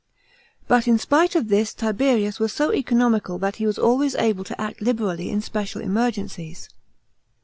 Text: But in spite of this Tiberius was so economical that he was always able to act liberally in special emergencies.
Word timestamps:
But 0.67 0.87
in 0.87 0.97
spite 0.97 1.35
of 1.35 1.47
this 1.47 1.75
Tiberius 1.75 2.39
was 2.39 2.51
so 2.51 2.73
economical 2.73 3.37
that 3.37 3.57
he 3.57 3.67
was 3.67 3.77
always 3.77 4.15
able 4.15 4.43
to 4.45 4.59
act 4.59 4.81
liberally 4.81 5.29
in 5.29 5.41
special 5.41 5.79
emergencies. 5.79 6.69